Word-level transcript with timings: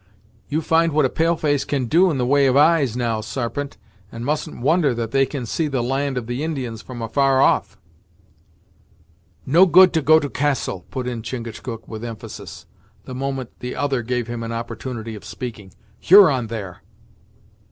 You 0.49 0.63
find 0.63 0.93
what 0.93 1.05
a 1.05 1.11
pale 1.11 1.35
face 1.35 1.63
can 1.63 1.85
do 1.85 2.09
in 2.09 2.17
the 2.17 2.25
way 2.25 2.47
of 2.47 2.57
eyes, 2.57 2.97
now, 2.97 3.21
Sarpent, 3.21 3.77
and 4.11 4.25
mustn't 4.25 4.59
wonder 4.59 4.95
that 4.95 5.11
they 5.11 5.27
can 5.27 5.45
see 5.45 5.67
the 5.67 5.83
land 5.83 6.17
of 6.17 6.25
the 6.25 6.43
Indians 6.43 6.81
from 6.81 7.03
afar 7.03 7.39
off." 7.39 7.77
"No 9.45 9.67
good 9.67 9.93
to 9.93 10.01
go 10.01 10.19
to 10.19 10.27
Castle," 10.27 10.87
put 10.89 11.05
in 11.05 11.21
Chingachgook 11.21 11.87
with 11.87 12.03
emphasis, 12.03 12.65
the 13.05 13.13
moment 13.13 13.51
the 13.59 13.75
other 13.75 14.01
gave 14.01 14.25
him 14.27 14.41
an 14.41 14.51
opportunity 14.51 15.13
of 15.13 15.23
speaking. 15.23 15.71
"Huron 15.99 16.47
there." 16.47 16.81